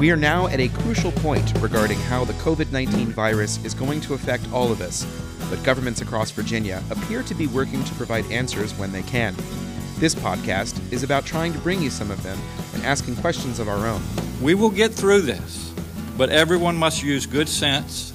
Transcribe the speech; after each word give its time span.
We 0.00 0.10
are 0.10 0.16
now 0.16 0.46
at 0.46 0.60
a 0.60 0.68
crucial 0.68 1.12
point 1.12 1.52
regarding 1.60 1.98
how 1.98 2.24
the 2.24 2.32
COVID 2.32 2.72
19 2.72 3.08
virus 3.08 3.62
is 3.66 3.74
going 3.74 4.00
to 4.00 4.14
affect 4.14 4.50
all 4.50 4.72
of 4.72 4.80
us, 4.80 5.04
but 5.50 5.62
governments 5.62 6.00
across 6.00 6.30
Virginia 6.30 6.82
appear 6.88 7.22
to 7.22 7.34
be 7.34 7.46
working 7.46 7.84
to 7.84 7.94
provide 7.96 8.24
answers 8.32 8.72
when 8.78 8.92
they 8.92 9.02
can. 9.02 9.34
This 9.98 10.14
podcast 10.14 10.80
is 10.90 11.02
about 11.02 11.26
trying 11.26 11.52
to 11.52 11.58
bring 11.58 11.82
you 11.82 11.90
some 11.90 12.10
of 12.10 12.22
them 12.22 12.38
and 12.72 12.82
asking 12.82 13.16
questions 13.16 13.58
of 13.58 13.68
our 13.68 13.86
own. 13.86 14.00
We 14.40 14.54
will 14.54 14.70
get 14.70 14.90
through 14.90 15.20
this, 15.20 15.70
but 16.16 16.30
everyone 16.30 16.78
must 16.78 17.02
use 17.02 17.26
good 17.26 17.46
sense 17.46 18.14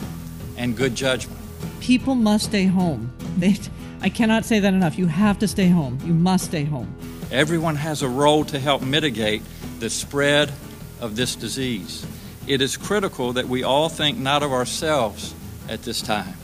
and 0.57 0.75
good 0.75 0.95
judgment. 0.95 1.39
People 1.81 2.15
must 2.15 2.45
stay 2.45 2.65
home. 2.65 3.13
They, 3.37 3.59
I 4.01 4.09
cannot 4.09 4.43
say 4.43 4.59
that 4.59 4.73
enough. 4.73 4.97
You 4.97 5.05
have 5.05 5.37
to 5.37 5.47
stay 5.47 5.67
home. 5.67 5.99
You 6.03 6.15
must 6.15 6.45
stay 6.45 6.63
home. 6.63 6.95
Everyone 7.31 7.75
has 7.75 8.01
a 8.01 8.09
role 8.09 8.43
to 8.45 8.57
help 8.57 8.81
mitigate 8.81 9.43
the 9.79 9.89
spread 9.91 10.51
of 10.99 11.15
this 11.15 11.35
disease. 11.35 12.05
It 12.47 12.61
is 12.61 12.77
critical 12.77 13.33
that 13.33 13.47
we 13.47 13.63
all 13.63 13.89
think 13.89 14.17
not 14.17 14.43
of 14.43 14.51
ourselves 14.51 15.33
at 15.67 15.83
this 15.83 16.01
time, 16.01 16.35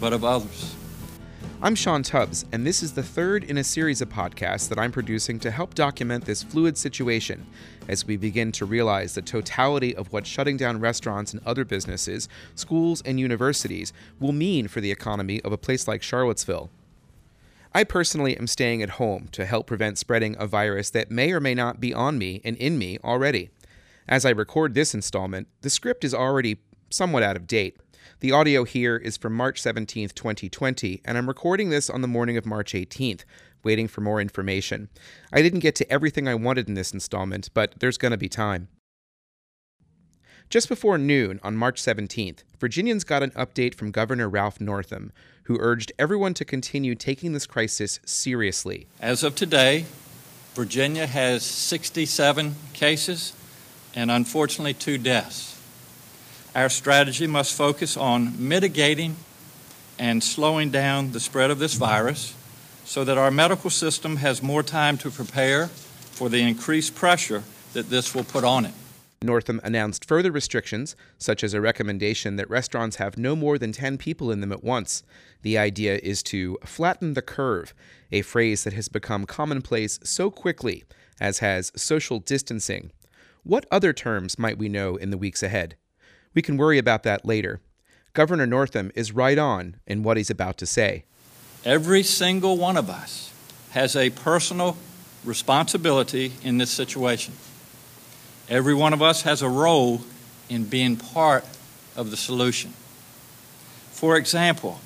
but 0.00 0.12
of 0.12 0.24
others. 0.24 0.74
I'm 1.62 1.74
Sean 1.74 2.02
Tubbs, 2.02 2.44
and 2.52 2.66
this 2.66 2.82
is 2.82 2.92
the 2.92 3.02
third 3.02 3.42
in 3.44 3.56
a 3.56 3.64
series 3.64 4.02
of 4.02 4.10
podcasts 4.10 4.68
that 4.68 4.78
I'm 4.78 4.92
producing 4.92 5.38
to 5.40 5.50
help 5.50 5.72
document 5.72 6.26
this 6.26 6.42
fluid 6.42 6.76
situation 6.76 7.46
as 7.88 8.06
we 8.06 8.18
begin 8.18 8.52
to 8.52 8.66
realize 8.66 9.14
the 9.14 9.22
totality 9.22 9.96
of 9.96 10.12
what 10.12 10.26
shutting 10.26 10.58
down 10.58 10.80
restaurants 10.80 11.32
and 11.32 11.40
other 11.46 11.64
businesses, 11.64 12.28
schools, 12.54 13.02
and 13.06 13.18
universities 13.18 13.94
will 14.20 14.32
mean 14.32 14.68
for 14.68 14.82
the 14.82 14.90
economy 14.90 15.40
of 15.40 15.52
a 15.52 15.58
place 15.58 15.88
like 15.88 16.02
Charlottesville. 16.02 16.68
I 17.74 17.82
personally 17.82 18.36
am 18.36 18.46
staying 18.46 18.82
at 18.82 18.90
home 18.90 19.28
to 19.32 19.46
help 19.46 19.66
prevent 19.66 19.98
spreading 19.98 20.36
a 20.38 20.46
virus 20.46 20.90
that 20.90 21.10
may 21.10 21.32
or 21.32 21.40
may 21.40 21.54
not 21.54 21.80
be 21.80 21.94
on 21.94 22.18
me 22.18 22.42
and 22.44 22.56
in 22.58 22.76
me 22.76 22.98
already. 23.02 23.50
As 24.06 24.26
I 24.26 24.30
record 24.30 24.74
this 24.74 24.94
installment, 24.94 25.48
the 25.62 25.70
script 25.70 26.04
is 26.04 26.12
already 26.12 26.58
somewhat 26.90 27.22
out 27.22 27.36
of 27.36 27.46
date. 27.46 27.78
The 28.20 28.32
audio 28.32 28.64
here 28.64 28.98
is 28.98 29.16
from 29.16 29.32
March 29.32 29.62
17th, 29.62 30.14
2020, 30.14 31.00
and 31.06 31.16
I'm 31.16 31.26
recording 31.26 31.70
this 31.70 31.88
on 31.88 32.02
the 32.02 32.08
morning 32.08 32.36
of 32.36 32.44
March 32.44 32.74
18th, 32.74 33.24
waiting 33.62 33.88
for 33.88 34.02
more 34.02 34.20
information. 34.20 34.90
I 35.32 35.40
didn't 35.40 35.60
get 35.60 35.74
to 35.76 35.90
everything 35.90 36.28
I 36.28 36.34
wanted 36.34 36.68
in 36.68 36.74
this 36.74 36.92
installment, 36.92 37.48
but 37.54 37.76
there's 37.80 37.96
going 37.96 38.12
to 38.12 38.18
be 38.18 38.28
time. 38.28 38.68
Just 40.50 40.68
before 40.68 40.98
noon 40.98 41.40
on 41.42 41.56
March 41.56 41.80
17th, 41.82 42.40
Virginians 42.60 43.04
got 43.04 43.22
an 43.22 43.30
update 43.30 43.74
from 43.74 43.90
Governor 43.90 44.28
Ralph 44.28 44.60
Northam, 44.60 45.12
who 45.44 45.56
urged 45.58 45.92
everyone 45.98 46.34
to 46.34 46.44
continue 46.44 46.94
taking 46.94 47.32
this 47.32 47.46
crisis 47.46 48.00
seriously. 48.04 48.86
As 49.00 49.22
of 49.22 49.34
today, 49.34 49.86
Virginia 50.54 51.06
has 51.06 51.42
67 51.42 52.54
cases 52.74 53.32
and 53.94 54.10
unfortunately 54.10 54.74
two 54.74 54.98
deaths. 54.98 55.60
Our 56.54 56.68
strategy 56.68 57.26
must 57.26 57.56
focus 57.56 57.96
on 57.96 58.34
mitigating 58.38 59.16
and 59.98 60.22
slowing 60.22 60.70
down 60.70 61.12
the 61.12 61.20
spread 61.20 61.50
of 61.50 61.58
this 61.58 61.74
virus 61.74 62.34
so 62.84 63.04
that 63.04 63.18
our 63.18 63.30
medical 63.30 63.70
system 63.70 64.16
has 64.16 64.42
more 64.42 64.62
time 64.62 64.98
to 64.98 65.10
prepare 65.10 65.68
for 65.68 66.28
the 66.28 66.40
increased 66.42 66.94
pressure 66.94 67.42
that 67.72 67.90
this 67.90 68.14
will 68.14 68.24
put 68.24 68.44
on 68.44 68.66
it. 68.66 68.74
Northam 69.22 69.60
announced 69.64 70.04
further 70.04 70.30
restrictions, 70.30 70.94
such 71.18 71.42
as 71.42 71.54
a 71.54 71.60
recommendation 71.60 72.36
that 72.36 72.50
restaurants 72.50 72.96
have 72.96 73.16
no 73.16 73.34
more 73.34 73.58
than 73.58 73.72
10 73.72 73.96
people 73.96 74.30
in 74.30 74.40
them 74.40 74.52
at 74.52 74.62
once. 74.62 75.02
The 75.42 75.56
idea 75.56 75.98
is 76.02 76.22
to 76.24 76.58
flatten 76.64 77.14
the 77.14 77.22
curve, 77.22 77.74
a 78.12 78.22
phrase 78.22 78.64
that 78.64 78.74
has 78.74 78.88
become 78.88 79.24
commonplace 79.24 79.98
so 80.04 80.30
quickly, 80.30 80.84
as 81.20 81.38
has 81.38 81.72
social 81.74 82.20
distancing. 82.20 82.90
What 83.44 83.66
other 83.70 83.92
terms 83.92 84.38
might 84.38 84.56
we 84.56 84.70
know 84.70 84.96
in 84.96 85.10
the 85.10 85.18
weeks 85.18 85.42
ahead? 85.42 85.76
We 86.32 86.40
can 86.40 86.56
worry 86.56 86.78
about 86.78 87.02
that 87.02 87.26
later. 87.26 87.60
Governor 88.14 88.46
Northam 88.46 88.90
is 88.94 89.12
right 89.12 89.36
on 89.36 89.76
in 89.86 90.02
what 90.02 90.16
he's 90.16 90.30
about 90.30 90.56
to 90.58 90.66
say. 90.66 91.04
Every 91.62 92.02
single 92.02 92.56
one 92.56 92.78
of 92.78 92.88
us 92.88 93.32
has 93.72 93.96
a 93.96 94.08
personal 94.08 94.78
responsibility 95.24 96.32
in 96.42 96.56
this 96.56 96.70
situation. 96.70 97.34
Every 98.48 98.74
one 98.74 98.94
of 98.94 99.02
us 99.02 99.22
has 99.22 99.42
a 99.42 99.48
role 99.48 100.00
in 100.48 100.64
being 100.64 100.96
part 100.96 101.44
of 101.94 102.10
the 102.10 102.16
solution. 102.16 102.72
For 103.92 104.16
example, 104.16 104.80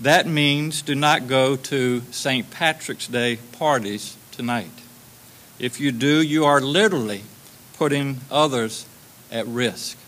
that 0.00 0.26
means 0.26 0.82
do 0.82 0.94
not 0.94 1.26
go 1.26 1.56
to 1.56 2.02
St. 2.12 2.48
Patrick's 2.48 3.08
Day 3.08 3.38
parties 3.52 4.16
tonight. 4.30 4.70
If 5.58 5.80
you 5.80 5.90
do, 5.90 6.22
you 6.22 6.44
are 6.44 6.60
literally 6.60 7.22
putting 7.76 8.18
others 8.30 8.86
at 9.30 9.46
risk. 9.46 9.98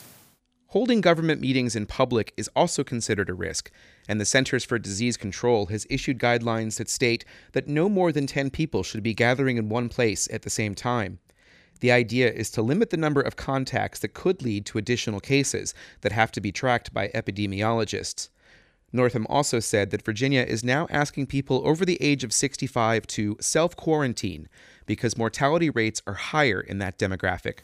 Holding 0.68 1.00
government 1.00 1.40
meetings 1.40 1.74
in 1.74 1.86
public 1.86 2.34
is 2.36 2.50
also 2.54 2.84
considered 2.84 3.30
a 3.30 3.34
risk, 3.34 3.70
and 4.06 4.20
the 4.20 4.26
Centers 4.26 4.64
for 4.64 4.78
Disease 4.78 5.16
Control 5.16 5.66
has 5.66 5.86
issued 5.88 6.18
guidelines 6.18 6.76
that 6.76 6.90
state 6.90 7.24
that 7.52 7.68
no 7.68 7.88
more 7.88 8.12
than 8.12 8.26
10 8.26 8.50
people 8.50 8.82
should 8.82 9.02
be 9.02 9.14
gathering 9.14 9.56
in 9.56 9.68
one 9.68 9.88
place 9.88 10.28
at 10.30 10.42
the 10.42 10.50
same 10.50 10.74
time. 10.74 11.18
The 11.80 11.92
idea 11.92 12.30
is 12.30 12.50
to 12.50 12.62
limit 12.62 12.90
the 12.90 12.96
number 12.96 13.20
of 13.20 13.36
contacts 13.36 14.00
that 14.00 14.14
could 14.14 14.42
lead 14.42 14.66
to 14.66 14.78
additional 14.78 15.20
cases 15.20 15.74
that 16.00 16.12
have 16.12 16.32
to 16.32 16.40
be 16.40 16.52
tracked 16.52 16.92
by 16.92 17.08
epidemiologists. 17.08 18.28
Northam 18.93 19.26
also 19.28 19.60
said 19.60 19.91
that 19.91 20.04
Virginia 20.04 20.43
is 20.43 20.65
now 20.65 20.87
asking 20.91 21.26
people 21.26 21.60
over 21.66 21.84
the 21.84 22.00
age 22.00 22.25
of 22.25 22.32
65 22.32 23.06
to 23.09 23.37
self 23.41 23.76
quarantine 23.76 24.49
because 24.87 25.19
mortality 25.19 25.69
rates 25.69 26.03
are 26.06 26.15
higher 26.15 26.60
in 26.60 26.78
that 26.78 26.98
demographic. 26.98 27.59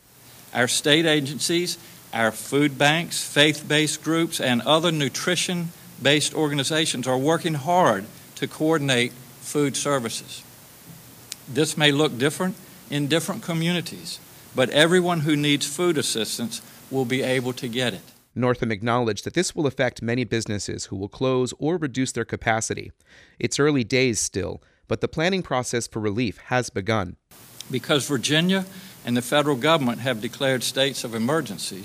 Our 0.53 0.69
state 0.69 1.07
agencies, 1.07 1.79
our 2.13 2.31
food 2.31 2.77
banks, 2.77 3.27
faith 3.27 3.67
based 3.67 4.05
groups, 4.05 4.41
and 4.41 4.61
other 4.63 4.93
nutrition 4.93 5.71
based 6.03 6.35
organizations 6.35 7.09
are 7.09 7.19
working 7.19 7.55
hard 7.55 8.05
to 8.37 8.47
coordinate 8.47 9.13
food 9.41 9.77
services. 9.77 10.43
This 11.49 11.77
may 11.77 11.91
look 11.93 12.19
different 12.19 12.57
in 12.91 13.09
different 13.09 13.43
communities, 13.43 14.19
but 14.55 14.71
everyone 14.71 15.21
who 15.21 15.37
needs 15.37 15.67
food 15.67 15.97
assistance 15.97 16.61
will 16.91 17.05
be 17.05 17.23
able 17.23 17.53
to 17.55 17.69
get 17.69 17.95
it. 17.95 18.14
Northam 18.35 18.73
acknowledged 18.73 19.25
that 19.25 19.35
this 19.35 19.55
will 19.55 19.67
affect 19.67 20.03
many 20.03 20.25
businesses 20.25 20.87
who 20.87 20.97
will 20.97 21.09
close 21.09 21.55
or 21.59 21.77
reduce 21.77 22.13
their 22.13 22.25
capacity. 22.25 22.91
It's 23.39 23.61
early 23.61 23.85
days 23.85 24.19
still, 24.19 24.63
but 24.89 25.01
the 25.01 25.09
planning 25.09 25.43
process 25.43 25.87
for 25.87 26.01
relief 26.01 26.39
has 26.47 26.71
begun. 26.71 27.17
Because 27.71 28.09
Virginia 28.09 28.67
and 29.05 29.17
the 29.17 29.23
federal 29.23 29.57
government 29.57 30.01
have 30.01 30.21
declared 30.21 30.63
states 30.63 31.05
of 31.05 31.15
emergency, 31.15 31.85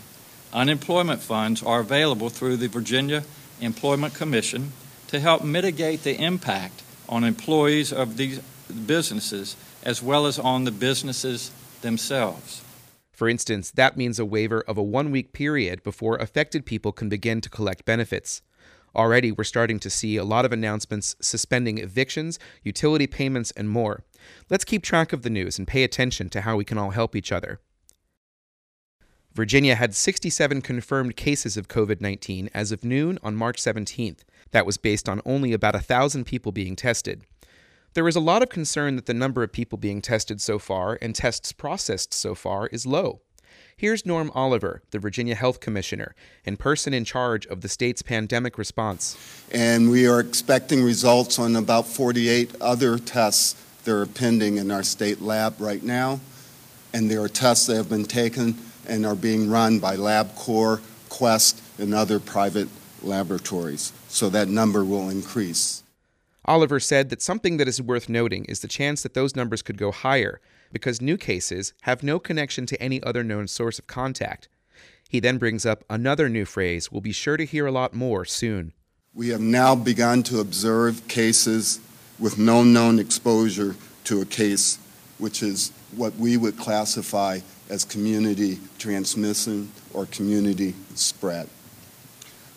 unemployment 0.51 1.21
funds 1.21 1.61
are 1.63 1.79
available 1.79 2.29
through 2.29 2.57
the 2.57 2.67
Virginia 2.67 3.23
Employment 3.61 4.13
Commission 4.13 4.71
to 5.07 5.19
help 5.19 5.43
mitigate 5.43 6.03
the 6.03 6.21
impact 6.21 6.83
on 7.07 7.23
employees 7.23 7.91
of 7.91 8.17
these 8.17 8.39
businesses 8.85 9.55
as 9.83 10.03
well 10.03 10.25
as 10.25 10.37
on 10.37 10.65
the 10.65 10.71
businesses 10.71 11.51
themselves. 11.81 12.61
For 13.19 13.27
instance, 13.27 13.69
that 13.71 13.97
means 13.97 14.17
a 14.17 14.23
waiver 14.23 14.61
of 14.61 14.77
a 14.77 14.81
one 14.81 15.11
week 15.11 15.33
period 15.33 15.83
before 15.83 16.15
affected 16.15 16.65
people 16.65 16.93
can 16.93 17.09
begin 17.09 17.41
to 17.41 17.49
collect 17.49 17.83
benefits. 17.83 18.41
Already, 18.95 19.29
we're 19.29 19.43
starting 19.43 19.77
to 19.79 19.89
see 19.89 20.15
a 20.15 20.23
lot 20.23 20.45
of 20.45 20.53
announcements 20.53 21.17
suspending 21.19 21.79
evictions, 21.79 22.39
utility 22.63 23.07
payments, 23.07 23.51
and 23.57 23.69
more. 23.69 24.05
Let's 24.49 24.63
keep 24.63 24.83
track 24.83 25.11
of 25.11 25.23
the 25.23 25.29
news 25.29 25.59
and 25.59 25.67
pay 25.67 25.83
attention 25.83 26.29
to 26.29 26.41
how 26.41 26.55
we 26.55 26.63
can 26.63 26.77
all 26.77 26.91
help 26.91 27.13
each 27.13 27.33
other. 27.33 27.59
Virginia 29.33 29.75
had 29.75 29.93
67 29.93 30.61
confirmed 30.61 31.17
cases 31.17 31.57
of 31.57 31.67
COVID 31.67 31.99
19 31.99 32.49
as 32.53 32.71
of 32.71 32.85
noon 32.85 33.19
on 33.21 33.35
March 33.35 33.61
17th. 33.61 34.19
That 34.51 34.65
was 34.65 34.77
based 34.77 35.09
on 35.09 35.21
only 35.25 35.51
about 35.51 35.73
1,000 35.73 36.23
people 36.23 36.53
being 36.53 36.77
tested. 36.77 37.25
There 37.95 38.07
is 38.07 38.15
a 38.15 38.19
lot 38.19 38.43
of 38.43 38.49
concern 38.49 38.95
that 38.97 39.07
the 39.07 39.15
number 39.15 39.41
of 39.41 39.51
people 39.51 39.77
being 39.79 39.99
tested 40.01 40.39
so 40.39 40.59
far 40.59 40.99
and 41.01 41.15
tests 41.15 41.51
processed 41.51 42.13
so 42.13 42.35
far 42.35 42.67
is 42.67 42.85
low. 42.85 43.21
Here's 43.75 44.05
Norm 44.05 44.31
Oliver, 44.35 44.83
the 44.91 44.99
Virginia 44.99 45.33
Health 45.33 45.59
Commissioner 45.59 46.13
and 46.45 46.59
person 46.59 46.93
in 46.93 47.03
charge 47.03 47.47
of 47.47 47.61
the 47.61 47.67
state's 47.67 48.03
pandemic 48.03 48.59
response. 48.59 49.17
And 49.51 49.89
we 49.89 50.05
are 50.07 50.19
expecting 50.19 50.83
results 50.83 51.39
on 51.39 51.55
about 51.55 51.87
48 51.87 52.55
other 52.61 52.99
tests 52.99 53.55
that 53.85 53.95
are 53.95 54.05
pending 54.05 54.57
in 54.57 54.69
our 54.69 54.83
state 54.83 55.19
lab 55.19 55.59
right 55.59 55.81
now. 55.81 56.19
And 56.93 57.09
there 57.09 57.21
are 57.23 57.29
tests 57.29 57.65
that 57.67 57.75
have 57.77 57.89
been 57.89 58.05
taken 58.05 58.55
and 58.87 59.03
are 59.03 59.15
being 59.15 59.49
run 59.49 59.79
by 59.79 59.95
LabCorp, 59.95 60.81
Quest, 61.09 61.59
and 61.79 61.95
other 61.95 62.19
private 62.19 62.67
laboratories. 63.01 63.93
So 64.09 64.29
that 64.29 64.47
number 64.47 64.85
will 64.85 65.09
increase. 65.09 65.81
Oliver 66.49 66.79
said 66.79 67.11
that 67.11 67.21
something 67.21 67.57
that 67.57 67.67
is 67.67 67.79
worth 67.79 68.09
noting 68.09 68.43
is 68.45 68.61
the 68.61 68.67
chance 68.67 69.03
that 69.03 69.13
those 69.13 69.35
numbers 69.35 69.61
could 69.61 69.77
go 69.77 69.91
higher 69.91 70.41
because 70.73 70.99
new 70.99 71.15
cases 71.15 71.73
have 71.81 72.01
no 72.01 72.17
connection 72.17 72.65
to 72.65 72.81
any 72.81 73.03
other 73.03 73.23
known 73.23 73.47
source 73.47 73.77
of 73.77 73.85
contact. 73.85 74.49
He 75.07 75.19
then 75.19 75.37
brings 75.37 75.63
up 75.63 75.83
another 75.91 76.27
new 76.27 76.45
phrase 76.45 76.91
we'll 76.91 77.01
be 77.01 77.11
sure 77.11 77.37
to 77.37 77.45
hear 77.45 77.67
a 77.67 77.71
lot 77.71 77.93
more 77.93 78.25
soon. 78.25 78.73
We 79.13 79.27
have 79.29 79.41
now 79.41 79.75
begun 79.75 80.23
to 80.23 80.39
observe 80.39 81.07
cases 81.07 81.79
with 82.17 82.39
no 82.39 82.63
known 82.63 82.97
exposure 82.97 83.75
to 84.05 84.19
a 84.19 84.25
case 84.25 84.79
which 85.19 85.43
is 85.43 85.71
what 85.95 86.15
we 86.15 86.35
would 86.35 86.57
classify 86.57 87.41
as 87.69 87.85
community 87.85 88.57
transmission 88.79 89.71
or 89.93 90.07
community 90.07 90.73
spread. 90.95 91.47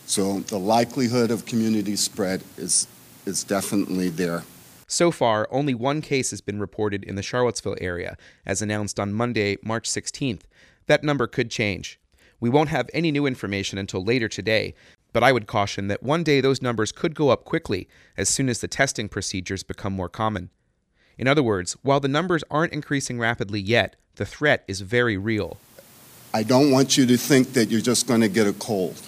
So 0.06 0.40
the 0.40 0.58
likelihood 0.58 1.30
of 1.30 1.46
community 1.46 1.96
spread 1.96 2.42
is, 2.56 2.86
is 3.26 3.44
definitely 3.44 4.08
there. 4.08 4.44
So 4.86 5.10
far, 5.10 5.48
only 5.50 5.74
one 5.74 6.02
case 6.02 6.30
has 6.30 6.40
been 6.40 6.60
reported 6.60 7.04
in 7.04 7.14
the 7.14 7.22
Charlottesville 7.22 7.76
area, 7.80 8.16
as 8.44 8.60
announced 8.60 9.00
on 9.00 9.12
Monday, 9.12 9.56
March 9.62 9.88
16th. 9.88 10.42
That 10.86 11.02
number 11.02 11.26
could 11.26 11.50
change. 11.50 11.98
We 12.40 12.50
won't 12.50 12.68
have 12.68 12.90
any 12.92 13.10
new 13.10 13.24
information 13.24 13.78
until 13.78 14.04
later 14.04 14.28
today, 14.28 14.74
but 15.12 15.22
I 15.22 15.32
would 15.32 15.46
caution 15.46 15.88
that 15.88 16.02
one 16.02 16.24
day 16.24 16.40
those 16.40 16.60
numbers 16.60 16.92
could 16.92 17.14
go 17.14 17.30
up 17.30 17.44
quickly 17.44 17.88
as 18.16 18.28
soon 18.28 18.48
as 18.48 18.60
the 18.60 18.68
testing 18.68 19.08
procedures 19.08 19.62
become 19.62 19.92
more 19.92 20.08
common. 20.08 20.50
In 21.16 21.28
other 21.28 21.42
words, 21.42 21.76
while 21.82 22.00
the 22.00 22.08
numbers 22.08 22.42
aren't 22.50 22.72
increasing 22.72 23.18
rapidly 23.18 23.60
yet, 23.60 23.96
the 24.16 24.26
threat 24.26 24.64
is 24.66 24.80
very 24.80 25.16
real. 25.16 25.56
I 26.34 26.42
don't 26.42 26.70
want 26.70 26.96
you 26.96 27.06
to 27.06 27.16
think 27.16 27.52
that 27.52 27.70
you're 27.70 27.80
just 27.80 28.06
going 28.06 28.22
to 28.22 28.28
get 28.28 28.46
a 28.46 28.52
cold. 28.54 29.00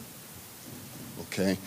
Okay? 1.23 1.59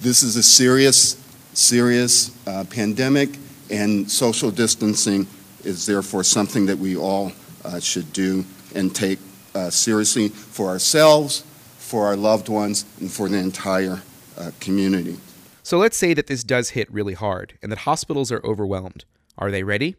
This 0.00 0.22
is 0.22 0.36
a 0.36 0.42
serious, 0.42 1.14
serious 1.56 2.36
uh, 2.46 2.64
pandemic, 2.68 3.38
and 3.70 4.10
social 4.10 4.50
distancing 4.50 5.26
is 5.64 5.86
therefore 5.86 6.22
something 6.22 6.66
that 6.66 6.78
we 6.78 6.96
all 6.96 7.32
uh, 7.64 7.80
should 7.80 8.12
do 8.12 8.44
and 8.74 8.94
take 8.94 9.18
uh, 9.54 9.70
seriously 9.70 10.28
for 10.28 10.68
ourselves, 10.68 11.44
for 11.78 12.06
our 12.06 12.16
loved 12.16 12.48
ones, 12.48 12.84
and 13.00 13.10
for 13.10 13.28
the 13.28 13.38
entire 13.38 14.02
uh, 14.38 14.50
community. 14.60 15.16
So 15.62 15.78
let's 15.78 15.96
say 15.96 16.14
that 16.14 16.26
this 16.26 16.44
does 16.44 16.70
hit 16.70 16.92
really 16.92 17.14
hard 17.14 17.54
and 17.62 17.72
that 17.72 17.78
hospitals 17.78 18.30
are 18.30 18.40
overwhelmed. 18.44 19.04
Are 19.38 19.50
they 19.50 19.62
ready? 19.62 19.96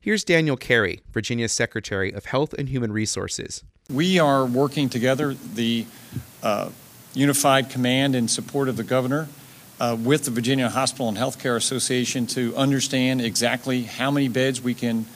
Here's 0.00 0.24
Daniel 0.24 0.56
Carey, 0.56 1.00
Virginia's 1.12 1.52
Secretary 1.52 2.12
of 2.12 2.26
Health 2.26 2.52
and 2.52 2.68
Human 2.68 2.92
Resources. 2.92 3.64
We 3.88 4.18
are 4.18 4.44
working 4.44 4.88
together, 4.88 5.34
the 5.34 5.86
uh, 6.42 6.70
Unified 7.14 7.70
Command 7.70 8.14
in 8.14 8.28
support 8.28 8.68
of 8.68 8.76
the 8.76 8.84
governor, 8.84 9.28
uh, 9.80 9.96
with 9.98 10.24
the 10.24 10.30
Virginia 10.30 10.68
Hospital 10.68 11.08
and 11.08 11.18
Healthcare 11.18 11.56
Association 11.56 12.26
to 12.28 12.54
understand 12.56 13.20
exactly 13.20 13.82
how 13.82 14.10
many 14.10 14.28
beds 14.28 14.60
we 14.60 14.74
can 14.74 15.06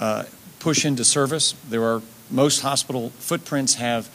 uh, 0.00 0.24
push 0.60 0.84
into 0.84 1.04
service. 1.04 1.52
There 1.68 1.84
are 1.84 2.02
most 2.30 2.60
hospital 2.60 3.10
footprints 3.18 3.74
have 3.74 4.08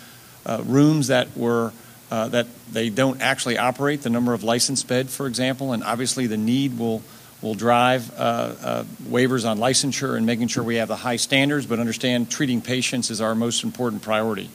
uh, 0.45 0.63
rooms 0.65 1.07
that 1.07 1.35
were 1.37 1.73
uh, 2.11 2.27
that 2.29 2.47
they 2.71 2.89
don't 2.89 3.21
actually 3.21 3.57
operate. 3.57 4.01
The 4.01 4.09
number 4.09 4.33
of 4.33 4.43
licensed 4.43 4.87
bed, 4.87 5.09
for 5.09 5.27
example, 5.27 5.73
and 5.73 5.83
obviously 5.83 6.27
the 6.27 6.37
need 6.37 6.79
will 6.79 7.03
will 7.41 7.55
drive 7.55 8.11
uh, 8.17 8.55
uh, 8.61 8.83
waivers 9.03 9.49
on 9.49 9.59
licensure 9.59 10.17
and 10.17 10.25
making 10.25 10.47
sure 10.47 10.63
we 10.63 10.75
have 10.75 10.89
the 10.89 10.95
high 10.97 11.15
standards, 11.15 11.65
but 11.65 11.79
understand 11.79 12.29
treating 12.29 12.61
patients 12.61 13.09
is 13.09 13.21
our 13.21 13.33
most 13.33 13.63
important 13.63 14.01
priority. 14.01 14.49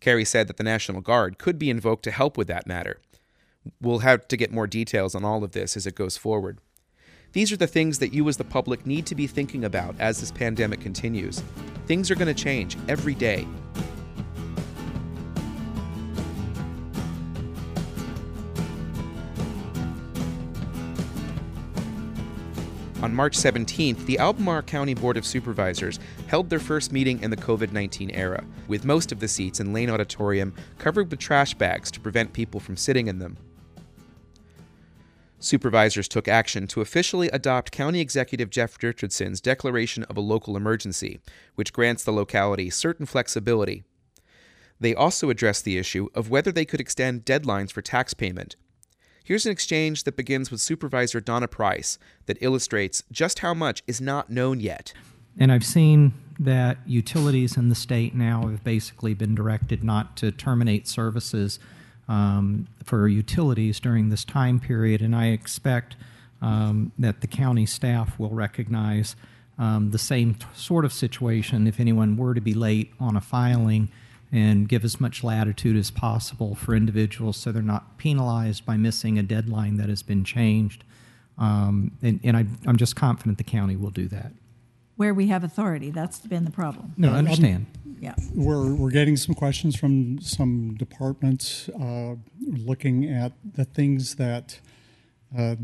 Carey 0.00 0.24
said 0.24 0.48
that 0.48 0.58
the 0.58 0.64
National 0.64 1.00
Guard 1.00 1.38
could 1.38 1.58
be 1.58 1.70
invoked 1.70 2.02
to 2.04 2.10
help 2.10 2.36
with 2.36 2.46
that 2.48 2.66
matter. 2.66 2.98
We'll 3.80 4.00
have 4.00 4.28
to 4.28 4.36
get 4.36 4.52
more 4.52 4.66
details 4.66 5.14
on 5.14 5.24
all 5.24 5.44
of 5.44 5.52
this 5.52 5.76
as 5.76 5.86
it 5.86 5.94
goes 5.94 6.16
forward. 6.16 6.58
These 7.32 7.50
are 7.50 7.56
the 7.56 7.66
things 7.66 7.98
that 7.98 8.12
you 8.12 8.28
as 8.28 8.36
the 8.36 8.44
public 8.44 8.86
need 8.86 9.06
to 9.06 9.14
be 9.14 9.26
thinking 9.26 9.64
about 9.64 9.96
as 9.98 10.20
this 10.20 10.30
pandemic 10.30 10.80
continues. 10.80 11.42
Things 11.86 12.10
are 12.10 12.14
going 12.14 12.32
to 12.32 12.42
change 12.42 12.76
every 12.88 13.14
day. 13.14 13.46
On 23.02 23.14
March 23.14 23.36
17th, 23.36 24.06
the 24.06 24.18
Albemarle 24.18 24.62
County 24.62 24.94
Board 24.94 25.18
of 25.18 25.26
Supervisors 25.26 26.00
held 26.26 26.48
their 26.48 26.58
first 26.58 26.90
meeting 26.90 27.22
in 27.22 27.30
the 27.30 27.36
COVID 27.36 27.70
19 27.70 28.10
era, 28.10 28.42
with 28.66 28.86
most 28.86 29.12
of 29.12 29.20
the 29.20 29.28
seats 29.28 29.60
in 29.60 29.74
Lane 29.74 29.90
Auditorium 29.90 30.54
covered 30.78 31.10
with 31.10 31.20
trash 31.20 31.52
bags 31.52 31.90
to 31.90 32.00
prevent 32.00 32.32
people 32.32 32.60
from 32.60 32.78
sitting 32.78 33.08
in 33.08 33.18
them. 33.18 33.36
Supervisors 35.44 36.08
took 36.08 36.26
action 36.26 36.66
to 36.68 36.80
officially 36.80 37.28
adopt 37.28 37.70
County 37.70 38.00
Executive 38.00 38.50
Jeff 38.50 38.82
Richardson's 38.82 39.40
declaration 39.40 40.02
of 40.04 40.16
a 40.16 40.20
local 40.20 40.56
emergency, 40.56 41.20
which 41.54 41.72
grants 41.72 42.02
the 42.02 42.12
locality 42.12 42.70
certain 42.70 43.06
flexibility. 43.06 43.84
They 44.80 44.94
also 44.94 45.30
addressed 45.30 45.64
the 45.64 45.78
issue 45.78 46.08
of 46.14 46.30
whether 46.30 46.50
they 46.50 46.64
could 46.64 46.80
extend 46.80 47.24
deadlines 47.24 47.70
for 47.70 47.82
tax 47.82 48.14
payment, 48.14 48.56
Here's 49.24 49.46
an 49.46 49.52
exchange 49.52 50.04
that 50.04 50.18
begins 50.18 50.50
with 50.50 50.60
Supervisor 50.60 51.18
Donna 51.18 51.48
Price 51.48 51.98
that 52.26 52.36
illustrates 52.42 53.02
just 53.10 53.38
how 53.38 53.54
much 53.54 53.82
is 53.86 53.98
not 53.98 54.28
known 54.28 54.60
yet. 54.60 54.92
And 55.38 55.50
I've 55.50 55.64
seen 55.64 56.12
that 56.38 56.76
utilities 56.84 57.56
in 57.56 57.70
the 57.70 57.74
state 57.74 58.14
now 58.14 58.46
have 58.48 58.62
basically 58.62 59.14
been 59.14 59.34
directed 59.34 59.82
not 59.82 60.14
to 60.18 60.30
terminate 60.30 60.86
services 60.86 61.58
um, 62.08 62.68
for 62.84 63.08
utilities 63.08 63.80
during 63.80 64.08
this 64.10 64.24
time 64.24 64.60
period, 64.60 65.00
and 65.00 65.14
I 65.14 65.28
expect 65.28 65.96
um, 66.42 66.92
that 66.98 67.20
the 67.20 67.26
county 67.26 67.66
staff 67.66 68.18
will 68.18 68.30
recognize 68.30 69.16
um, 69.58 69.90
the 69.92 69.98
same 69.98 70.34
t- 70.34 70.46
sort 70.54 70.84
of 70.84 70.92
situation 70.92 71.66
if 71.66 71.80
anyone 71.80 72.16
were 72.16 72.34
to 72.34 72.40
be 72.40 72.54
late 72.54 72.92
on 73.00 73.16
a 73.16 73.20
filing 73.20 73.88
and 74.32 74.68
give 74.68 74.84
as 74.84 75.00
much 75.00 75.22
latitude 75.22 75.76
as 75.76 75.90
possible 75.90 76.54
for 76.54 76.74
individuals 76.74 77.36
so 77.36 77.52
they're 77.52 77.62
not 77.62 77.98
penalized 77.98 78.66
by 78.66 78.76
missing 78.76 79.18
a 79.18 79.22
deadline 79.22 79.76
that 79.76 79.88
has 79.88 80.02
been 80.02 80.24
changed. 80.24 80.82
Um, 81.38 81.92
and, 82.02 82.20
and 82.24 82.36
I, 82.36 82.46
I'm 82.66 82.76
just 82.76 82.96
confident 82.96 83.38
the 83.38 83.44
county 83.44 83.76
will 83.76 83.90
do 83.90 84.08
that. 84.08 84.32
Where 84.96 85.14
we 85.14 85.28
have 85.28 85.44
authority, 85.44 85.90
that's 85.90 86.20
been 86.20 86.44
the 86.44 86.50
problem. 86.50 86.94
No, 86.96 87.12
I 87.12 87.18
understand. 87.18 87.66
Yeah. 88.04 88.14
We're, 88.34 88.74
we're 88.74 88.90
getting 88.90 89.16
some 89.16 89.34
questions 89.34 89.76
from 89.76 90.20
some 90.20 90.74
departments 90.74 91.70
uh, 91.70 92.16
looking 92.38 93.06
at 93.06 93.32
the 93.54 93.64
things 93.64 94.16
that 94.16 94.60
uh, 95.36 95.56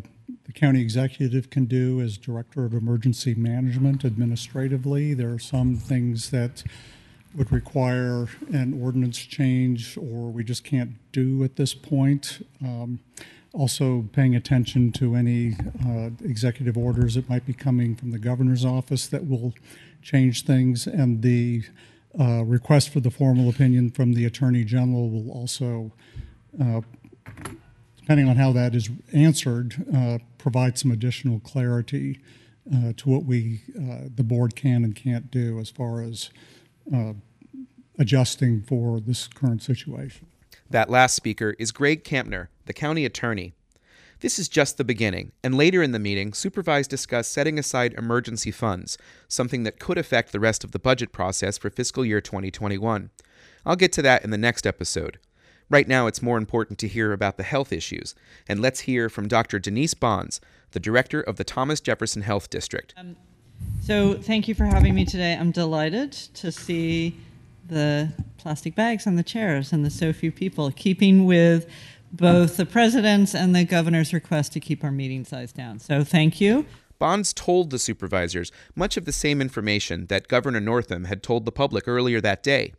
the 0.44 0.52
county 0.54 0.81
executive 0.81 1.50
can 1.50 1.66
do 1.66 2.00
as 2.00 2.16
director 2.16 2.64
of 2.64 2.72
emergency 2.72 3.34
management 3.34 4.06
administratively. 4.06 5.12
There 5.12 5.31
are 5.34 5.38
some 5.38 5.76
things 5.76 6.31
that 6.31 6.64
would 7.34 7.52
require 7.52 8.28
an 8.50 8.81
ordinance 8.82 9.19
change 9.19 9.98
or 9.98 10.31
we 10.31 10.42
just 10.42 10.64
can't 10.64 10.92
do 11.12 11.44
at 11.44 11.56
this 11.56 11.75
point. 11.75 12.46
Um, 12.62 13.00
also, 13.52 14.08
paying 14.12 14.34
attention 14.34 14.92
to 14.92 15.14
any 15.14 15.56
uh, 15.84 16.10
executive 16.25 16.78
orders 16.78 17.16
that 17.16 17.28
might 17.28 17.44
be 17.44 17.52
coming 17.52 17.96
from 17.96 18.12
the 18.12 18.19
governor's 18.19 18.64
office 18.64 19.08
that 19.08 19.28
will 19.28 19.52
change 20.02 20.44
things, 20.44 20.87
and 20.87 21.20
the 21.22 21.64
uh, 22.19 22.45
request 22.45 22.91
for 22.91 23.01
the 23.01 23.11
formal 23.11 23.49
opinion 23.49 23.91
from 23.91 24.14
the 24.14 24.25
attorney 24.25 24.64
general 24.64 25.11
will 25.11 25.31
also, 25.31 25.93
uh, 26.61 26.81
depending 27.97 28.29
on 28.29 28.37
how 28.37 28.52
that 28.52 28.75
is 28.75 28.90
answered, 29.12 29.87
uh, 29.95 30.19
provide 30.38 30.79
some 30.79 30.90
additional 30.90 31.38
clarity 31.40 32.21
uh, 32.75 32.93
to 32.97 33.09
what 33.09 33.25
we, 33.25 33.62
uh, 33.76 34.09
the 34.14 34.25
board, 34.25 34.57
can 34.57 34.85
and 34.85 34.95
can't 34.95 35.31
do 35.31 35.59
as 35.59 35.71
far 35.71 36.02
as 36.02 36.31
uh, 36.95 37.12
adjusting 37.99 38.62
for 38.62 39.00
this 39.00 39.29
current 39.29 39.62
situation. 39.62 40.26
That 40.69 40.90
last 40.90 41.14
speaker 41.14 41.55
is 41.59 41.73
Greg 41.73 42.05
Kamptner, 42.05 42.49
the 42.67 42.73
county 42.73 43.05
attorney. 43.05 43.55
This 44.21 44.39
is 44.39 44.50
just 44.50 44.77
the 44.77 44.85
beginning, 44.85 45.33
and 45.43 45.57
later 45.57 45.83
in 45.83 45.93
the 45.93 45.99
meeting, 45.99 46.35
supervisors 46.35 46.87
discussed 46.87 47.33
setting 47.33 47.59
aside 47.59 47.95
emergency 47.95 48.50
funds, 48.50 48.99
something 49.29 49.62
that 49.62 49.79
could 49.79 49.97
affect 49.97 50.33
the 50.33 50.41
rest 50.41 50.62
of 50.62 50.73
the 50.73 50.79
budget 50.79 51.11
process 51.11 51.57
for 51.57 51.71
fiscal 51.71 52.05
year 52.05 52.21
2021. 52.21 53.09
I'll 53.65 53.77
get 53.77 53.93
to 53.93 54.03
that 54.03 54.23
in 54.23 54.29
the 54.29 54.37
next 54.37 54.67
episode. 54.67 55.19
Right 55.71 55.89
now, 55.89 56.07
it's 56.07 56.21
more 56.21 56.37
important 56.37 56.79
to 56.81 56.89
hear 56.89 57.15
about 57.15 57.39
the 57.39 57.43
health 57.43 57.73
issues, 57.73 58.15
and 58.47 58.61
let's 58.61 58.81
hear 58.81 59.09
from 59.09 59.27
Dr. 59.27 59.59
Denise 59.59 59.95
Bonds, 59.95 60.39
the 60.73 60.81
director 60.81 61.23
of 61.23 61.37
the 61.37 61.45
Thomas 61.45 61.81
Jefferson 61.81 62.21
Health 62.21 62.50
District. 62.50 62.93
Um, 62.99 63.17
so, 63.81 64.15
thank 64.15 64.49
you 64.49 64.55
for 64.55 64.65
having 64.67 64.95
me 64.95 65.07
today. 65.07 65.35
I'm 65.35 65.50
delighted 65.50 66.12
to 66.12 66.53
see 66.53 67.17
the 67.67 68.12
plastic 68.37 68.75
bags 68.75 69.07
on 69.07 69.17
the 69.17 69.23
chairs 69.23 69.73
and 69.73 69.83
the 69.83 69.91
so 69.91 70.12
few 70.12 70.31
people, 70.31 70.71
keeping 70.73 71.25
with 71.25 71.67
both 72.12 72.57
the 72.57 72.67
president's 72.67 73.35
and 73.35 73.55
the 73.55 73.64
governor's 73.64 74.12
request 74.12 74.52
to 74.52 74.61
keep 74.61 74.83
our 74.85 74.90
meeting 74.90 75.25
size 75.25 75.52
down. 75.52 75.79
So, 75.79 76.05
thank 76.05 76.40
you. 76.40 76.67
Bonds 76.99 77.33
told 77.33 77.71
the 77.71 77.79
supervisors 77.79 78.52
much 78.76 78.99
of 78.99 79.07
the 79.07 79.12
same 79.12 79.40
information 79.40 80.07
that 80.07 80.29
Governor 80.29 80.61
Northam 80.61 81.05
had 81.05 81.23
told 81.23 81.47
the 81.47 81.52
public 81.52 81.88
earlier 81.88 82.21
that 82.21 82.43
day. 82.43 82.75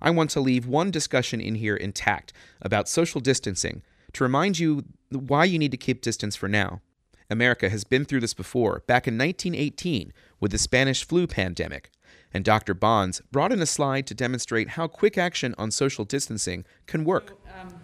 I 0.00 0.10
want 0.10 0.30
to 0.30 0.40
leave 0.40 0.66
one 0.66 0.90
discussion 0.92 1.40
in 1.40 1.56
here 1.56 1.74
intact 1.74 2.32
about 2.62 2.88
social 2.88 3.20
distancing 3.20 3.82
to 4.12 4.22
remind 4.22 4.58
you 4.58 4.84
why 5.10 5.44
you 5.44 5.58
need 5.58 5.72
to 5.72 5.76
keep 5.76 6.00
distance 6.00 6.36
for 6.36 6.48
now. 6.48 6.80
America 7.28 7.68
has 7.68 7.82
been 7.82 8.04
through 8.04 8.20
this 8.20 8.34
before, 8.34 8.84
back 8.86 9.08
in 9.08 9.18
1918 9.18 10.12
with 10.38 10.52
the 10.52 10.58
Spanish 10.58 11.04
flu 11.04 11.26
pandemic, 11.26 11.90
and 12.32 12.44
Dr. 12.44 12.72
Bonds 12.72 13.20
brought 13.32 13.52
in 13.52 13.60
a 13.60 13.66
slide 13.66 14.06
to 14.06 14.14
demonstrate 14.14 14.70
how 14.70 14.86
quick 14.86 15.18
action 15.18 15.54
on 15.58 15.70
social 15.70 16.04
distancing 16.04 16.64
can 16.86 17.04
work. 17.04 17.30
So, 17.30 17.60
um, 17.60 17.74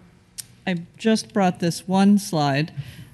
I 0.65 0.83
just 0.97 1.33
brought 1.33 1.59
this 1.59 1.87
one 1.87 2.17
slide, 2.17 2.71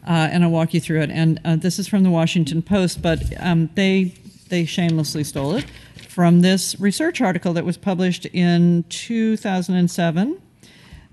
uh, 0.07 0.29
and 0.31 0.43
I'll 0.43 0.51
walk 0.51 0.73
you 0.73 0.79
through 0.79 1.01
it. 1.01 1.09
And 1.09 1.39
uh, 1.43 1.55
this 1.55 1.79
is 1.79 1.87
from 1.87 2.03
the 2.03 2.09
Washington 2.09 2.61
Post, 2.61 3.01
but 3.01 3.23
um, 3.39 3.69
they 3.75 4.13
they 4.49 4.65
shamelessly 4.65 5.23
stole 5.23 5.55
it 5.55 5.65
from 6.07 6.41
this 6.41 6.79
research 6.79 7.21
article 7.21 7.53
that 7.53 7.63
was 7.63 7.77
published 7.77 8.25
in 8.27 8.83
2007 8.89 10.41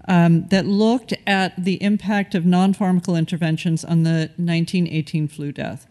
um, 0.09 0.49
that 0.49 0.67
looked 0.67 1.13
at 1.27 1.53
the 1.63 1.83
impact 1.83 2.35
of 2.35 2.47
non 2.47 2.73
pharmacal 2.73 3.17
interventions 3.17 3.85
on 3.85 4.03
the 4.03 4.31
1918 4.37 5.29
flu 5.29 5.53
death. 5.53 5.87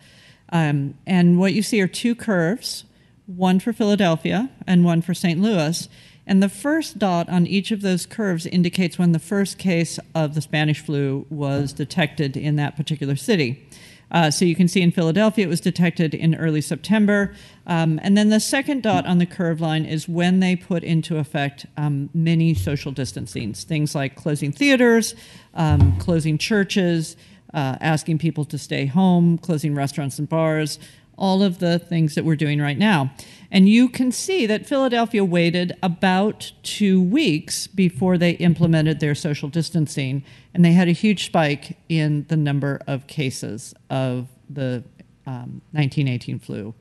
Um, 0.49 0.95
and 1.05 1.39
what 1.39 1.53
you 1.53 1.61
see 1.61 1.81
are 1.81 1.87
two 1.87 2.15
curves 2.15 2.85
one 3.27 3.59
for 3.59 3.73
Philadelphia 3.73 4.49
and 4.67 4.85
one 4.85 5.01
for 5.01 5.13
St. 5.13 5.39
Louis. 5.39 5.89
And 6.27 6.41
the 6.41 6.49
first 6.49 6.97
dot 6.97 7.29
on 7.29 7.45
each 7.45 7.71
of 7.71 7.81
those 7.81 8.05
curves 8.05 8.45
indicates 8.45 8.97
when 8.97 9.11
the 9.11 9.19
first 9.19 9.57
case 9.57 9.99
of 10.13 10.33
the 10.33 10.41
Spanish 10.41 10.81
flu 10.81 11.25
was 11.29 11.73
detected 11.73 12.35
in 12.35 12.55
that 12.55 12.75
particular 12.75 13.15
city. 13.15 13.67
Uh, 14.11 14.29
so 14.31 14.45
you 14.45 14.55
can 14.55 14.67
see 14.67 14.81
in 14.81 14.91
Philadelphia 14.91 15.45
it 15.45 15.49
was 15.49 15.59
detected 15.59 16.13
in 16.13 16.35
early 16.35 16.61
September. 16.61 17.33
Um, 17.67 17.99
and 18.03 18.15
then 18.15 18.29
the 18.29 18.39
second 18.39 18.83
dot 18.83 19.05
on 19.05 19.17
the 19.17 19.25
curve 19.25 19.61
line 19.61 19.85
is 19.85 20.07
when 20.07 20.39
they 20.39 20.55
put 20.55 20.83
into 20.83 21.17
effect 21.17 21.65
um, 21.75 22.09
many 22.13 22.53
social 22.53 22.91
distancing, 22.91 23.53
things 23.53 23.95
like 23.95 24.15
closing 24.15 24.51
theaters, 24.51 25.15
um, 25.55 25.97
closing 25.97 26.37
churches, 26.37 27.17
uh, 27.53 27.77
asking 27.81 28.19
people 28.19 28.45
to 28.45 28.57
stay 28.57 28.85
home, 28.85 29.37
closing 29.37 29.73
restaurants 29.73 30.19
and 30.19 30.29
bars, 30.29 30.77
all 31.17 31.43
of 31.43 31.59
the 31.59 31.79
things 31.79 32.15
that 32.15 32.25
we're 32.25 32.35
doing 32.35 32.61
right 32.61 32.77
now. 32.77 33.11
And 33.51 33.69
you 33.69 33.87
can 33.87 34.11
see 34.11 34.45
that 34.45 34.65
Philadelphia 34.65 35.23
waited 35.23 35.73
about 35.81 36.51
two 36.63 37.01
weeks 37.01 37.67
before 37.67 38.17
they 38.17 38.31
implemented 38.31 38.99
their 38.99 39.15
social 39.15 39.49
distancing, 39.49 40.23
and 40.53 40.65
they 40.65 40.73
had 40.73 40.87
a 40.87 40.93
huge 40.93 41.25
spike 41.25 41.77
in 41.87 42.25
the 42.27 42.37
number 42.37 42.81
of 42.87 43.07
cases 43.07 43.73
of 43.89 44.27
the 44.49 44.83
um, 45.25 45.61
1918 45.71 46.39
flu. 46.39 46.73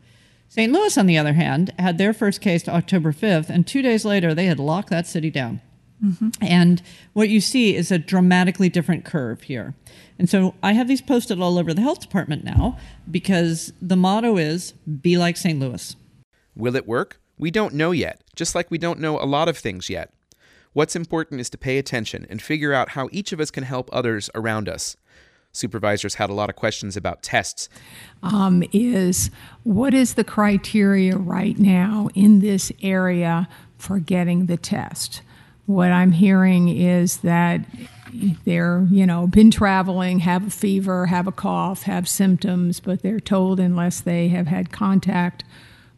St. 0.49 0.73
Louis, 0.73 0.97
on 0.97 1.07
the 1.07 1.19
other 1.19 1.33
hand, 1.33 1.73
had 1.79 1.99
their 1.99 2.13
first 2.13 2.41
case 2.41 2.69
October 2.69 3.13
5th, 3.13 3.49
and 3.49 3.67
two 3.67 3.83
days 3.83 4.05
later, 4.05 4.35
they 4.35 4.47
had 4.47 4.61
locked 4.61 4.91
that 4.91 5.07
city 5.07 5.31
down. 5.31 5.61
Mm-hmm. 6.05 6.29
And 6.41 6.83
what 7.13 7.29
you 7.29 7.41
see 7.41 7.75
is 7.75 7.91
a 7.91 7.99
dramatically 7.99 8.69
different 8.69 9.05
curve 9.05 9.43
here. 9.43 9.75
And 10.19 10.29
so 10.29 10.55
I 10.63 10.73
have 10.73 10.89
these 10.89 11.03
posted 11.03 11.41
all 11.41 11.59
over 11.59 11.75
the 11.75 11.83
health 11.83 12.01
department 12.01 12.45
now 12.45 12.79
because 13.11 13.73
the 13.83 13.97
motto 13.97 14.37
is 14.37 14.73
be 14.73 15.17
like 15.19 15.37
St. 15.37 15.59
Louis. 15.59 15.97
Will 16.55 16.77
it 16.77 16.87
work? 16.87 17.21
We 17.37 17.51
don't 17.51 17.75
know 17.75 17.91
yet, 17.91 18.23
just 18.37 18.55
like 18.55 18.71
we 18.71 18.79
don't 18.79 19.01
know 19.01 19.19
a 19.19 19.27
lot 19.27 19.49
of 19.49 19.59
things 19.59 19.91
yet. 19.91 20.13
What's 20.73 20.97
important 20.97 21.41
is 21.41 21.51
to 21.51 21.59
pay 21.59 21.79
attention 21.79 22.27
and 22.29 22.41
figure 22.41 22.73
out 22.73 22.91
how 22.91 23.09
each 23.13 23.33
of 23.33 23.41
us 23.41 23.51
can 23.51 23.65
help 23.65 23.91
others 23.93 24.31
around 24.35 24.69
us. 24.69 24.97
Supervisors 25.53 26.17
had 26.17 26.31
a 26.31 26.35
lot 26.35 26.51
of 26.51 26.57
questions 26.57 26.97
about 26.97 27.23
tests. 27.23 27.69
Um, 28.25 28.65
is 28.73 29.31
what 29.63 29.95
is 29.95 30.15
the 30.15 30.25
criteria 30.25 31.17
right 31.17 31.57
now 31.57 32.09
in 32.15 32.41
this 32.41 32.73
area 32.83 33.49
for 33.79 34.01
getting 34.01 34.47
the 34.47 34.57
test? 34.57 35.23
What 35.67 35.93
I'm 35.93 36.13
hearing 36.13 36.69
is 36.69 37.19
that 37.19 37.61
they're, 38.45 38.87
you 38.91 39.07
know, 39.07 39.27
been 39.27 39.51
traveling, 39.51 40.21
have 40.21 40.47
a 40.47 40.51
fever, 40.51 41.07
have 41.07 41.27
a 41.27 41.33
cough, 41.33 41.83
have 41.83 42.09
symptoms, 42.09 42.81
but 42.81 43.03
they're 43.03 43.21
told 43.21 43.59
unless 43.59 44.01
they 44.01 44.29
have 44.29 44.47
had 44.47 44.71
contact 44.71 45.45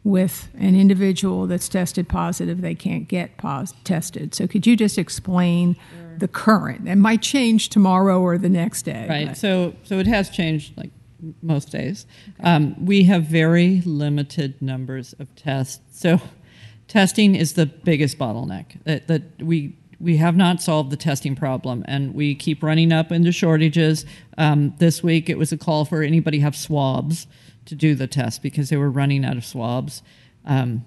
with 0.03 0.47
an 0.57 0.73
individual 0.73 1.47
that's 1.47 1.67
tested 1.67 2.07
positive, 2.07 2.61
they 2.61 2.73
can't 2.73 3.07
get 3.09 3.37
pos- 3.37 3.73
tested. 3.83 4.33
So, 4.33 4.47
could 4.47 4.65
you 4.65 4.77
just 4.77 4.97
explain 4.97 5.75
sure. 5.75 6.17
the 6.17 6.27
current? 6.29 6.87
It 6.87 6.95
might 6.95 7.21
change 7.21 7.69
tomorrow 7.69 8.21
or 8.21 8.37
the 8.37 8.49
next 8.49 8.83
day. 8.83 9.05
Right. 9.07 9.27
But. 9.27 9.37
So, 9.37 9.75
so 9.83 9.99
it 9.99 10.07
has 10.07 10.29
changed 10.29 10.77
like 10.77 10.91
most 11.41 11.71
days. 11.71 12.05
Um, 12.39 12.85
we 12.85 13.03
have 13.03 13.23
very 13.23 13.81
limited 13.81 14.61
numbers 14.61 15.13
of 15.19 15.35
tests. 15.35 15.99
So, 15.99 16.21
testing 16.87 17.35
is 17.35 17.53
the 17.53 17.65
biggest 17.65 18.17
bottleneck 18.17 18.83
that, 18.83 19.07
that 19.07 19.23
we 19.41 19.77
we 19.99 20.17
have 20.17 20.35
not 20.35 20.61
solved 20.61 20.91
the 20.91 20.97
testing 20.97 21.35
problem, 21.35 21.83
and 21.87 22.13
we 22.13 22.35
keep 22.35 22.61
running 22.61 22.91
up 22.91 23.11
into 23.11 23.31
shortages. 23.31 24.05
Um, 24.37 24.75
this 24.77 25.01
week, 25.01 25.27
it 25.27 25.39
was 25.39 25.51
a 25.51 25.57
call 25.57 25.85
for 25.85 26.03
anybody 26.03 26.39
have 26.39 26.55
swabs 26.55 27.25
to 27.65 27.75
do 27.75 27.95
the 27.95 28.07
test 28.07 28.43
because 28.43 28.69
they 28.69 28.77
were 28.77 28.91
running 28.91 29.25
out 29.25 29.37
of 29.37 29.45
swabs 29.45 30.03
um, 30.45 30.85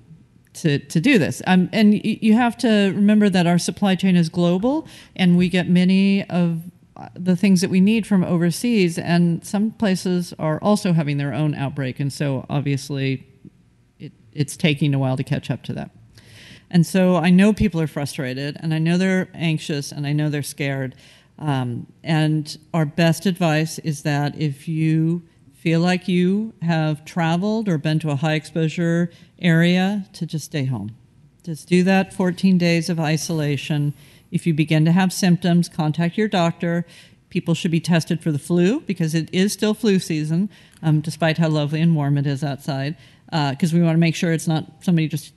to, 0.54 0.78
to 0.78 1.00
do 1.00 1.18
this. 1.18 1.42
Um, 1.46 1.68
and 1.72 2.04
you 2.04 2.34
have 2.34 2.56
to 2.58 2.92
remember 2.94 3.28
that 3.28 3.46
our 3.46 3.58
supply 3.58 3.94
chain 3.94 4.16
is 4.16 4.28
global 4.28 4.88
and 5.16 5.36
we 5.36 5.48
get 5.48 5.68
many 5.68 6.28
of 6.28 6.62
uh, 6.96 7.08
the 7.14 7.36
things 7.36 7.60
that 7.60 7.70
we 7.70 7.80
need 7.80 8.06
from 8.06 8.24
overseas, 8.24 8.98
and 8.98 9.44
some 9.44 9.70
places 9.72 10.34
are 10.38 10.58
also 10.60 10.92
having 10.92 11.18
their 11.18 11.32
own 11.32 11.54
outbreak. 11.54 11.98
And 11.98 12.12
so, 12.12 12.44
obviously, 12.50 13.26
it's 14.32 14.56
taking 14.56 14.94
a 14.94 14.98
while 14.98 15.16
to 15.16 15.24
catch 15.24 15.50
up 15.50 15.62
to 15.64 15.72
that. 15.74 15.90
And 16.70 16.86
so, 16.86 17.16
I 17.16 17.30
know 17.30 17.52
people 17.52 17.80
are 17.80 17.88
frustrated, 17.88 18.56
and 18.60 18.72
I 18.72 18.78
know 18.78 18.96
they're 18.96 19.28
anxious, 19.34 19.90
and 19.90 20.06
I 20.06 20.12
know 20.12 20.30
they're 20.30 20.42
scared. 20.42 20.94
Um, 21.38 21.86
and 22.04 22.56
our 22.72 22.84
best 22.84 23.26
advice 23.26 23.78
is 23.80 24.02
that 24.02 24.38
if 24.38 24.68
you 24.68 25.22
feel 25.60 25.80
like 25.80 26.08
you 26.08 26.54
have 26.62 27.04
traveled 27.04 27.68
or 27.68 27.76
been 27.76 27.98
to 27.98 28.10
a 28.10 28.16
high 28.16 28.34
exposure 28.34 29.10
area, 29.40 30.06
to 30.12 30.26
just 30.26 30.46
stay 30.46 30.64
home. 30.64 30.96
Just 31.42 31.68
do 31.68 31.82
that 31.84 32.12
14 32.14 32.58
days 32.58 32.88
of 32.88 33.00
isolation. 33.00 33.94
If 34.30 34.46
you 34.46 34.54
begin 34.54 34.84
to 34.84 34.92
have 34.92 35.12
symptoms, 35.12 35.68
contact 35.68 36.16
your 36.16 36.28
doctor. 36.28 36.86
People 37.30 37.54
should 37.54 37.70
be 37.70 37.80
tested 37.80 38.22
for 38.22 38.32
the 38.32 38.38
flu 38.38 38.80
because 38.80 39.14
it 39.14 39.28
is 39.32 39.52
still 39.52 39.74
flu 39.74 39.98
season, 39.98 40.50
um, 40.82 41.00
despite 41.00 41.38
how 41.38 41.48
lovely 41.48 41.80
and 41.80 41.94
warm 41.94 42.18
it 42.18 42.26
is 42.26 42.44
outside. 42.44 42.96
Because 43.30 43.72
uh, 43.72 43.76
we 43.76 43.82
want 43.82 43.94
to 43.94 44.00
make 44.00 44.14
sure 44.14 44.32
it's 44.32 44.48
not 44.48 44.66
somebody 44.80 45.08
just 45.08 45.32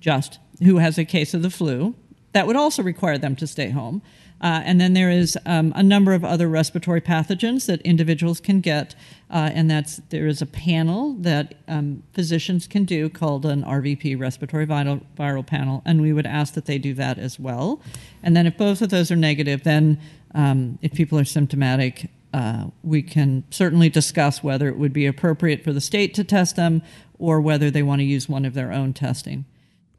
just 0.00 0.38
who 0.62 0.78
has 0.78 0.98
a 0.98 1.04
case 1.04 1.34
of 1.34 1.42
the 1.42 1.50
flu. 1.50 1.94
That 2.32 2.46
would 2.46 2.56
also 2.56 2.82
require 2.82 3.18
them 3.18 3.36
to 3.36 3.46
stay 3.46 3.70
home. 3.70 4.02
Uh, 4.42 4.62
and 4.64 4.80
then 4.80 4.94
there 4.94 5.10
is 5.10 5.36
um, 5.44 5.72
a 5.76 5.82
number 5.82 6.14
of 6.14 6.24
other 6.24 6.48
respiratory 6.48 7.00
pathogens 7.00 7.66
that 7.66 7.80
individuals 7.82 8.40
can 8.40 8.60
get, 8.60 8.94
uh, 9.30 9.50
and 9.52 9.70
that's 9.70 9.96
there 10.08 10.26
is 10.26 10.40
a 10.40 10.46
panel 10.46 11.12
that 11.14 11.56
um, 11.68 12.02
physicians 12.14 12.66
can 12.66 12.84
do 12.84 13.10
called 13.10 13.44
an 13.44 13.62
RVP, 13.62 14.18
respiratory 14.18 14.66
viral, 14.66 15.02
viral 15.18 15.46
panel, 15.46 15.82
and 15.84 16.00
we 16.00 16.14
would 16.14 16.24
ask 16.24 16.54
that 16.54 16.64
they 16.64 16.78
do 16.78 16.94
that 16.94 17.18
as 17.18 17.38
well. 17.38 17.82
And 18.22 18.34
then 18.34 18.46
if 18.46 18.56
both 18.56 18.80
of 18.80 18.88
those 18.88 19.10
are 19.10 19.16
negative, 19.16 19.62
then 19.62 20.00
um, 20.34 20.78
if 20.80 20.94
people 20.94 21.18
are 21.18 21.24
symptomatic, 21.24 22.08
uh, 22.32 22.66
we 22.82 23.02
can 23.02 23.44
certainly 23.50 23.88
discuss 23.88 24.42
whether 24.42 24.68
it 24.68 24.78
would 24.78 24.92
be 24.92 25.06
appropriate 25.06 25.64
for 25.64 25.72
the 25.72 25.80
state 25.80 26.14
to 26.14 26.24
test 26.24 26.56
them 26.56 26.82
or 27.18 27.40
whether 27.40 27.70
they 27.70 27.82
want 27.82 28.00
to 28.00 28.04
use 28.04 28.28
one 28.28 28.44
of 28.44 28.54
their 28.54 28.72
own 28.72 28.92
testing. 28.92 29.44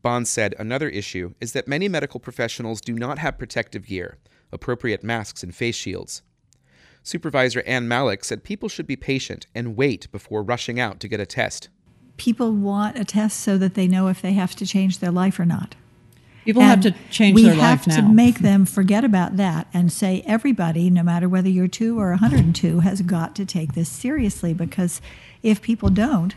Bond 0.01 0.27
said 0.27 0.55
another 0.57 0.89
issue 0.89 1.33
is 1.39 1.53
that 1.53 1.67
many 1.67 1.87
medical 1.87 2.19
professionals 2.19 2.81
do 2.81 2.93
not 2.93 3.19
have 3.19 3.37
protective 3.37 3.85
gear 3.85 4.17
appropriate 4.53 5.01
masks 5.01 5.43
and 5.43 5.55
face 5.55 5.75
shields. 5.75 6.23
Supervisor 7.03 7.63
Ann 7.65 7.87
Mallek 7.87 8.23
said 8.23 8.43
people 8.43 8.69
should 8.69 8.85
be 8.85 8.95
patient 8.95 9.47
and 9.55 9.77
wait 9.77 10.11
before 10.11 10.43
rushing 10.43 10.79
out 10.79 10.99
to 10.99 11.07
get 11.07 11.19
a 11.19 11.25
test. 11.25 11.69
People 12.17 12.51
want 12.51 12.97
a 12.97 13.05
test 13.05 13.39
so 13.39 13.57
that 13.57 13.73
they 13.73 13.87
know 13.87 14.07
if 14.07 14.21
they 14.21 14.33
have 14.33 14.55
to 14.57 14.65
change 14.65 14.99
their 14.99 15.11
life 15.11 15.39
or 15.39 15.45
not. 15.45 15.75
People 16.45 16.61
and 16.61 16.83
have 16.83 16.93
to 16.93 16.99
change 17.11 17.41
their 17.41 17.55
life 17.55 17.85
now. 17.85 17.95
We 17.95 18.01
have 18.01 18.05
to 18.05 18.13
make 18.13 18.39
them 18.39 18.65
forget 18.65 19.03
about 19.03 19.37
that 19.37 19.67
and 19.73 19.91
say 19.91 20.23
everybody, 20.25 20.89
no 20.89 21.03
matter 21.03 21.29
whether 21.29 21.49
you're 21.49 21.67
two 21.67 21.99
or 21.99 22.09
102, 22.11 22.79
has 22.79 23.01
got 23.01 23.35
to 23.35 23.45
take 23.45 23.73
this 23.73 23.89
seriously 23.89 24.53
because 24.53 25.01
if 25.43 25.61
people 25.61 25.89
don't, 25.89 26.35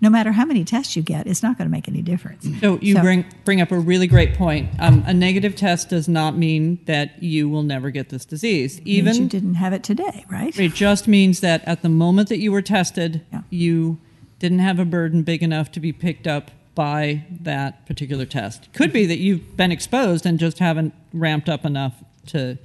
no 0.00 0.10
matter 0.10 0.32
how 0.32 0.44
many 0.44 0.64
tests 0.64 0.96
you 0.96 1.02
get, 1.02 1.28
it's 1.28 1.42
not 1.42 1.56
going 1.56 1.68
to 1.68 1.70
make 1.70 1.86
any 1.86 2.02
difference. 2.02 2.48
So 2.60 2.78
you 2.82 2.96
so, 2.96 3.02
bring 3.02 3.24
bring 3.44 3.60
up 3.60 3.70
a 3.70 3.78
really 3.78 4.08
great 4.08 4.34
point. 4.34 4.68
Um, 4.80 5.04
a 5.06 5.14
negative 5.14 5.54
test 5.54 5.90
does 5.90 6.08
not 6.08 6.36
mean 6.36 6.80
that 6.86 7.22
you 7.22 7.48
will 7.48 7.62
never 7.62 7.90
get 7.90 8.08
this 8.08 8.24
disease. 8.24 8.80
Even 8.84 9.14
you 9.14 9.28
didn't 9.28 9.54
have 9.54 9.72
it 9.72 9.84
today, 9.84 10.24
right? 10.28 10.58
It 10.58 10.74
just 10.74 11.06
means 11.06 11.40
that 11.40 11.62
at 11.68 11.82
the 11.82 11.88
moment 11.88 12.30
that 12.30 12.38
you 12.38 12.50
were 12.50 12.62
tested, 12.62 13.24
yeah. 13.32 13.42
you 13.48 14.00
didn't 14.40 14.58
have 14.58 14.80
a 14.80 14.84
burden 14.84 15.22
big 15.22 15.40
enough 15.40 15.70
to 15.70 15.78
be 15.78 15.92
picked 15.92 16.26
up 16.26 16.50
by 16.74 17.24
that 17.30 17.86
particular 17.86 18.24
test. 18.24 18.72
Could 18.72 18.92
be 18.92 19.06
that 19.06 19.18
you've 19.18 19.56
been 19.56 19.72
exposed 19.72 20.24
and 20.26 20.38
just 20.38 20.58
haven't 20.58 20.94
ramped 21.12 21.48
up 21.48 21.64
enough 21.64 22.02
to. 22.26 22.58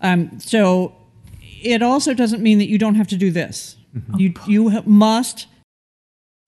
Um, 0.00 0.38
so 0.38 0.94
it 1.40 1.82
also 1.82 2.14
doesn't 2.14 2.42
mean 2.42 2.58
that 2.58 2.68
you 2.68 2.78
don't 2.78 2.94
have 2.96 3.08
to 3.08 3.16
do 3.16 3.30
this. 3.30 3.76
Mm-hmm. 3.96 4.18
You 4.18 4.34
you 4.46 4.82
must 4.86 5.46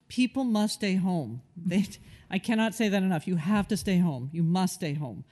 people 0.07 0.43
must 0.43 0.75
stay 0.75 0.95
home. 0.95 1.41
They, 1.57 1.85
I 2.29 2.39
cannot 2.39 2.75
say 2.75 2.89
that 2.89 3.03
enough. 3.03 3.27
You 3.27 3.35
have 3.35 3.67
to 3.69 3.77
stay 3.77 3.97
home. 3.97 4.29
You 4.31 4.43
must 4.43 4.75
stay 4.75 4.93
home. 4.93 5.23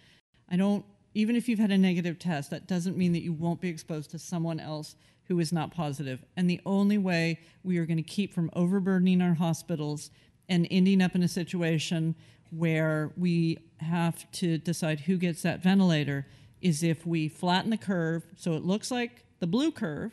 I 0.50 0.58
don't, 0.58 0.86
even 1.14 1.36
if 1.36 1.48
you've 1.48 1.60
had 1.60 1.72
a 1.72 1.78
negative 1.78 2.20
test, 2.20 2.50
that 2.52 2.68
doesn't 2.68 2.98
mean 2.98 3.14
that 3.14 3.24
you 3.24 3.34
won't 3.34 3.62
be 3.62 3.70
exposed 3.70 4.12
to 4.12 4.20
someone 4.20 4.60
else 4.60 4.96
who 5.26 5.40
is 5.40 5.54
not 5.54 5.74
positive. 5.74 6.24
And 6.36 6.50
the 6.50 6.60
only 6.66 6.98
way 6.98 7.40
we 7.64 7.78
are 7.78 7.86
going 7.86 7.98
to 7.98 8.04
keep 8.04 8.34
from 8.34 8.50
overburdening 8.54 9.22
our 9.22 9.36
hospitals 9.36 10.12
and 10.54 10.68
ending 10.70 11.02
up 11.02 11.16
in 11.16 11.24
a 11.24 11.28
situation 11.28 12.14
where 12.52 13.12
we 13.18 13.58
have 13.78 14.32
to 14.32 14.60
decide 14.60 15.00
who 15.02 15.18
gets 15.18 15.42
that 15.42 15.64
ventilator 15.64 16.28
is 16.62 16.84
if 16.84 17.08
we 17.08 17.28
flatten 17.28 17.72
the 17.72 17.78
curve 17.78 18.24
so 18.36 18.54
it 18.54 18.64
looks 18.64 18.92
like 18.92 19.26
the 19.40 19.48
blue 19.48 19.72
curve 19.72 20.12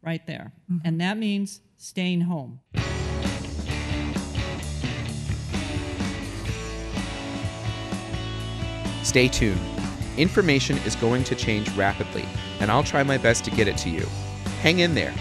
right 0.00 0.24
there. 0.28 0.52
Mm-hmm. 0.70 0.86
And 0.86 1.00
that 1.00 1.18
means 1.18 1.60
staying 1.76 2.20
home. 2.20 2.60
Stay 9.02 9.26
tuned. 9.26 9.60
Information 10.16 10.78
is 10.78 10.94
going 10.94 11.24
to 11.24 11.34
change 11.34 11.68
rapidly, 11.70 12.26
and 12.60 12.70
I'll 12.70 12.84
try 12.84 13.02
my 13.02 13.18
best 13.18 13.44
to 13.46 13.50
get 13.50 13.66
it 13.66 13.76
to 13.78 13.90
you. 13.90 14.06
Hang 14.60 14.78
in 14.80 14.94
there. 14.94 15.14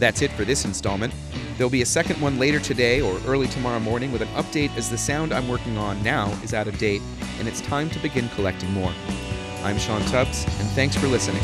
That's 0.00 0.22
it 0.22 0.32
for 0.32 0.46
this 0.46 0.64
installment. 0.64 1.12
There'll 1.58 1.70
be 1.70 1.82
a 1.82 1.86
second 1.86 2.20
one 2.22 2.38
later 2.38 2.58
today 2.58 3.02
or 3.02 3.20
early 3.26 3.46
tomorrow 3.48 3.78
morning 3.78 4.10
with 4.12 4.22
an 4.22 4.28
update 4.28 4.74
as 4.76 4.88
the 4.88 4.96
sound 4.96 5.30
I'm 5.30 5.46
working 5.46 5.76
on 5.76 6.02
now 6.02 6.30
is 6.42 6.54
out 6.54 6.66
of 6.66 6.78
date 6.78 7.02
and 7.38 7.46
it's 7.46 7.60
time 7.60 7.90
to 7.90 7.98
begin 7.98 8.30
collecting 8.30 8.72
more. 8.72 8.92
I'm 9.62 9.78
Sean 9.78 10.00
Tubbs, 10.06 10.44
and 10.44 10.70
thanks 10.70 10.96
for 10.96 11.06
listening. 11.06 11.42